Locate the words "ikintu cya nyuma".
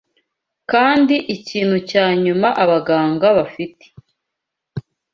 1.35-2.47